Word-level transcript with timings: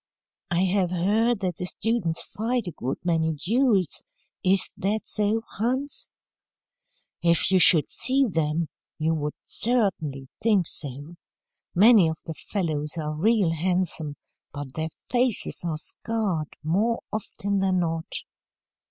"I 0.49 0.63
have 0.63 0.89
heard 0.89 1.41
that 1.41 1.57
the 1.57 1.67
students 1.67 2.23
fight 2.23 2.65
a 2.65 2.71
good 2.71 2.97
many 3.03 3.33
duels. 3.33 4.01
Is 4.43 4.67
that 4.75 5.05
so, 5.05 5.43
Hans?" 5.57 6.11
"If 7.21 7.51
you 7.51 7.59
should 7.59 7.91
see 7.91 8.25
them, 8.25 8.67
you 8.97 9.13
would 9.13 9.35
certainly 9.43 10.27
think 10.41 10.65
so. 10.65 11.17
Many 11.75 12.07
of 12.09 12.17
the 12.25 12.33
fellows 12.33 12.97
are 12.97 13.13
real 13.13 13.51
handsome, 13.51 14.15
but 14.51 14.73
their 14.73 14.89
faces 15.11 15.63
are 15.63 15.77
scarred 15.77 16.49
more 16.63 17.01
often 17.13 17.59
than 17.59 17.77
not. 17.81 18.11